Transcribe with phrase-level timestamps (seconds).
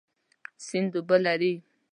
[0.65, 1.53] سیند اوبه لري.